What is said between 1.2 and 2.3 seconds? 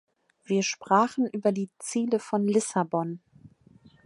über die Ziele